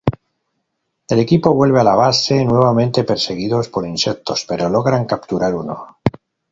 [1.09, 5.99] El equipo vuelve a la base, nuevamente perseguidos por insectos, pero logran capturar uno.